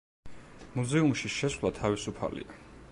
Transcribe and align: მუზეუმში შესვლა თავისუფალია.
მუზეუმში 0.79 1.31
შესვლა 1.37 1.73
თავისუფალია. 1.81 2.63